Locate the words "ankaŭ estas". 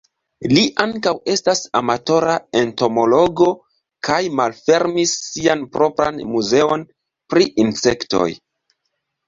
0.85-1.59